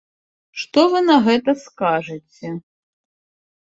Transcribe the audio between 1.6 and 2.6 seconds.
скажаце?